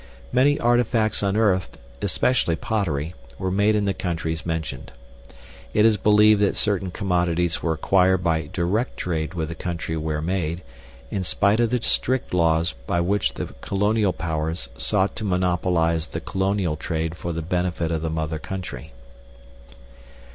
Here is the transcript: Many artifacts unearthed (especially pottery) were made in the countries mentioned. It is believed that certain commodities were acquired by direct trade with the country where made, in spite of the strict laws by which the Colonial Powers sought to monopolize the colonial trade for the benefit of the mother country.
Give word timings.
Many 0.31 0.59
artifacts 0.59 1.21
unearthed 1.21 1.77
(especially 2.01 2.55
pottery) 2.55 3.13
were 3.37 3.51
made 3.51 3.75
in 3.75 3.85
the 3.85 3.93
countries 3.93 4.47
mentioned. 4.47 4.91
It 5.75 5.85
is 5.85 5.95
believed 5.95 6.41
that 6.41 6.55
certain 6.55 6.89
commodities 6.89 7.61
were 7.61 7.73
acquired 7.73 8.23
by 8.23 8.49
direct 8.51 8.97
trade 8.97 9.35
with 9.35 9.49
the 9.49 9.53
country 9.53 9.95
where 9.97 10.19
made, 10.19 10.63
in 11.11 11.23
spite 11.23 11.59
of 11.59 11.69
the 11.69 11.83
strict 11.83 12.33
laws 12.33 12.73
by 12.87 12.99
which 12.99 13.35
the 13.35 13.53
Colonial 13.61 14.11
Powers 14.11 14.69
sought 14.75 15.15
to 15.17 15.23
monopolize 15.23 16.07
the 16.07 16.19
colonial 16.19 16.75
trade 16.77 17.13
for 17.13 17.31
the 17.31 17.43
benefit 17.43 17.91
of 17.91 18.01
the 18.01 18.09
mother 18.09 18.39
country. 18.39 18.93